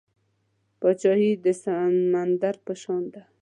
[0.79, 3.21] پاچاهي د سمندر په شان ده.